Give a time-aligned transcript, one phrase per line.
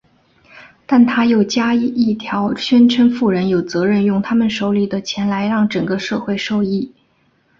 [0.87, 6.91] 但他又加一条宣称富人有责任用他们手里的钱来让整个社会受益。